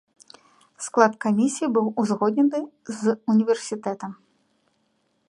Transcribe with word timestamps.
Склад 0.85 1.13
камісіі 1.25 1.67
быў 1.75 1.91
узгоднены 2.03 2.59
з 3.03 3.15
універсітэтам. 3.35 4.11